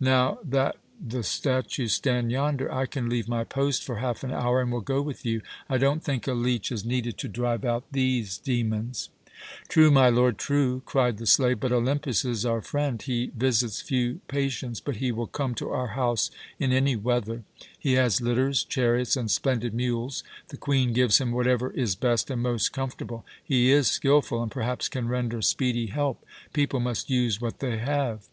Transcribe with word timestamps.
Now 0.00 0.38
that 0.44 0.76
the 1.00 1.22
statues 1.22 1.94
stand 1.94 2.30
yonder, 2.30 2.70
I 2.70 2.84
can 2.84 3.08
leave 3.08 3.26
my 3.26 3.42
post 3.42 3.82
for 3.82 3.96
half 3.96 4.22
an 4.22 4.30
hour 4.30 4.60
and 4.60 4.70
will 4.70 4.82
go 4.82 5.00
with 5.00 5.24
you. 5.24 5.40
I 5.66 5.78
don't 5.78 6.04
think 6.04 6.26
a 6.26 6.34
leech 6.34 6.70
is 6.70 6.84
needed 6.84 7.16
to 7.16 7.26
drive 7.26 7.64
out 7.64 7.84
these 7.90 8.36
demons." 8.36 9.08
"True, 9.68 9.90
my 9.90 10.10
lord, 10.10 10.36
true!" 10.36 10.82
cried 10.84 11.16
the 11.16 11.24
slave, 11.26 11.60
"but 11.60 11.72
Olympus 11.72 12.22
is 12.26 12.44
our 12.44 12.60
friend. 12.60 13.00
He 13.00 13.32
visits 13.34 13.80
few 13.80 14.20
patients, 14.28 14.78
but 14.82 14.96
he 14.96 15.10
will 15.10 15.26
come 15.26 15.54
to 15.54 15.70
our 15.70 15.86
house 15.86 16.30
in 16.58 16.70
any 16.70 16.94
weather. 16.94 17.44
He 17.78 17.94
has 17.94 18.20
litters, 18.20 18.64
chariots, 18.64 19.16
and 19.16 19.30
splendid 19.30 19.72
mules. 19.72 20.22
The 20.48 20.58
Queen 20.58 20.92
gives 20.92 21.16
him 21.16 21.32
whatever 21.32 21.70
is 21.70 21.94
best 21.94 22.28
and 22.28 22.42
most 22.42 22.74
comfortable. 22.74 23.24
He 23.42 23.70
is 23.72 23.88
skilful, 23.88 24.42
and 24.42 24.52
perhaps 24.52 24.86
can 24.86 25.08
render 25.08 25.40
speedy 25.40 25.86
help. 25.86 26.26
People 26.52 26.78
must 26.80 27.08
use 27.08 27.40
what 27.40 27.60
they 27.60 27.78
have." 27.78 28.26